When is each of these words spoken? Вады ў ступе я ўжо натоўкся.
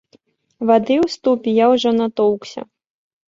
Вады 0.69 0.95
ў 1.03 1.07
ступе 1.17 1.49
я 1.57 1.65
ўжо 1.73 1.89
натоўкся. 1.99 2.61